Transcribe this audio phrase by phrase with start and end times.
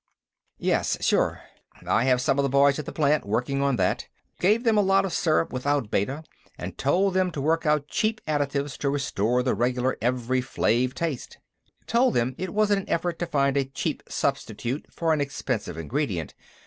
[0.57, 1.43] "Yes, sure.
[1.85, 4.07] I have some of the boys at the plant lab working on that.
[4.39, 6.23] Gave them a lot of syrup without Beta,
[6.57, 11.37] and told them to work out cheap additives to restore the regular Evri Flave taste;
[11.85, 16.33] told them it was an effort to find a cheap substitute for an expensive ingredient.